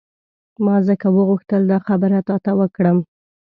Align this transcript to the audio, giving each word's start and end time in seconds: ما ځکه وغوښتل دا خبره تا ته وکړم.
ما 0.65 0.75
ځکه 0.87 1.07
وغوښتل 1.17 1.61
دا 1.71 1.79
خبره 1.87 2.19
تا 2.27 2.35
ته 2.45 2.51
وکړم. 2.59 2.97